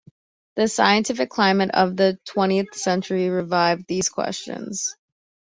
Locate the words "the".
0.55-0.67, 1.95-2.17